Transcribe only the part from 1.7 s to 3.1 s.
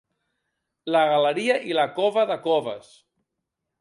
i la Cova de Coves.